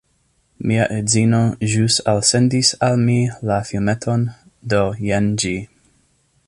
[0.69, 1.41] Mi edzino
[1.73, 3.19] ĵus alsendis al mi
[3.51, 4.27] la filmeton,
[4.73, 5.57] do jen ĝi: